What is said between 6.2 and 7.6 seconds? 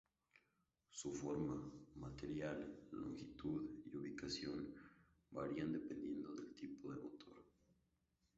del tipo de motor.